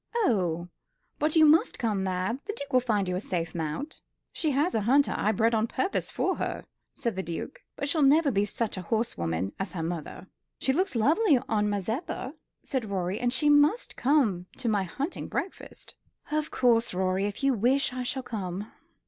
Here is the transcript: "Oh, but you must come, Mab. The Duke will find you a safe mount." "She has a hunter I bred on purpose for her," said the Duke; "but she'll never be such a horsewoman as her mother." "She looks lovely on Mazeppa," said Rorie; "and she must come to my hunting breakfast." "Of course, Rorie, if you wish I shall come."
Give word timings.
"Oh, 0.15 0.69
but 1.19 1.35
you 1.35 1.45
must 1.45 1.77
come, 1.77 2.03
Mab. 2.03 2.41
The 2.45 2.53
Duke 2.53 2.73
will 2.73 2.79
find 2.79 3.07
you 3.07 3.15
a 3.15 3.19
safe 3.19 3.53
mount." 3.53 4.01
"She 4.33 4.49
has 4.49 4.73
a 4.73 4.81
hunter 4.81 5.13
I 5.15 5.31
bred 5.31 5.53
on 5.53 5.67
purpose 5.67 6.09
for 6.09 6.37
her," 6.37 6.65
said 6.95 7.15
the 7.15 7.21
Duke; 7.21 7.61
"but 7.75 7.87
she'll 7.87 8.01
never 8.01 8.31
be 8.31 8.43
such 8.45 8.77
a 8.77 8.81
horsewoman 8.81 9.53
as 9.59 9.73
her 9.73 9.83
mother." 9.83 10.25
"She 10.59 10.73
looks 10.73 10.95
lovely 10.95 11.37
on 11.47 11.69
Mazeppa," 11.69 12.33
said 12.63 12.89
Rorie; 12.89 13.19
"and 13.19 13.31
she 13.31 13.47
must 13.47 13.95
come 13.95 14.47
to 14.57 14.67
my 14.67 14.85
hunting 14.85 15.27
breakfast." 15.27 15.93
"Of 16.31 16.49
course, 16.49 16.95
Rorie, 16.95 17.27
if 17.27 17.43
you 17.43 17.53
wish 17.53 17.93
I 17.93 18.01
shall 18.01 18.23
come." 18.23 18.71